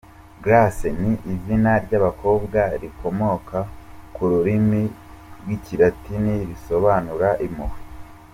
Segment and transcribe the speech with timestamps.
[0.45, 3.57] Grâce ni izina ry’abakobwa rikomoka
[4.13, 4.81] ku rurimi
[5.41, 7.79] rw’ikilatini risobanura “Impuhwe”.